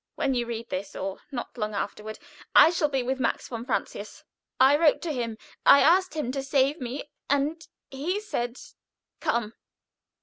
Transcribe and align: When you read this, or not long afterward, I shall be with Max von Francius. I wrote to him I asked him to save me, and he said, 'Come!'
When 0.15 0.33
you 0.33 0.47
read 0.47 0.69
this, 0.71 0.95
or 0.95 1.19
not 1.31 1.55
long 1.59 1.75
afterward, 1.75 2.17
I 2.55 2.71
shall 2.71 2.89
be 2.89 3.03
with 3.03 3.19
Max 3.19 3.47
von 3.49 3.65
Francius. 3.67 4.23
I 4.59 4.75
wrote 4.75 4.99
to 5.03 5.11
him 5.13 5.37
I 5.63 5.81
asked 5.81 6.15
him 6.15 6.31
to 6.31 6.41
save 6.41 6.81
me, 6.81 7.03
and 7.29 7.61
he 7.91 8.19
said, 8.19 8.57
'Come!' 9.19 9.53